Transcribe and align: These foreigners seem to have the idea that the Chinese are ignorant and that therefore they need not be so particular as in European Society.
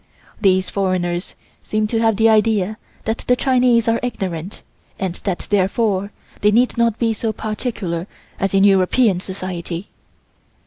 These 0.41 0.71
foreigners 0.71 1.35
seem 1.63 1.85
to 1.85 1.99
have 2.01 2.15
the 2.15 2.27
idea 2.27 2.79
that 3.05 3.19
the 3.27 3.35
Chinese 3.35 3.87
are 3.87 3.99
ignorant 4.01 4.63
and 4.97 5.13
that 5.13 5.45
therefore 5.51 6.11
they 6.41 6.49
need 6.49 6.75
not 6.75 6.97
be 6.97 7.13
so 7.13 7.31
particular 7.31 8.07
as 8.39 8.55
in 8.55 8.63
European 8.63 9.19
Society. 9.19 9.89